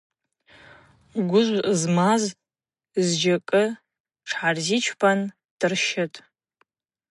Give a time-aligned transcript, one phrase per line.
[1.29, 2.23] Гвыжв змаз
[3.05, 3.63] зджьакӏы
[4.25, 5.19] тшгӏайзырчпан
[5.59, 6.17] дырщытӏ.